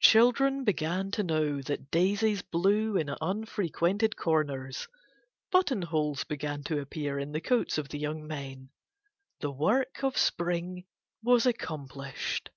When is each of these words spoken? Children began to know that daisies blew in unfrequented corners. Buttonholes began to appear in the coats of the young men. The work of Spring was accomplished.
Children 0.00 0.64
began 0.64 1.10
to 1.12 1.22
know 1.22 1.62
that 1.62 1.90
daisies 1.90 2.42
blew 2.42 2.98
in 2.98 3.08
unfrequented 3.22 4.14
corners. 4.14 4.88
Buttonholes 5.50 6.22
began 6.24 6.62
to 6.64 6.82
appear 6.82 7.18
in 7.18 7.32
the 7.32 7.40
coats 7.40 7.78
of 7.78 7.88
the 7.88 7.98
young 7.98 8.26
men. 8.26 8.68
The 9.40 9.50
work 9.52 10.02
of 10.04 10.18
Spring 10.18 10.84
was 11.22 11.46
accomplished. 11.46 12.50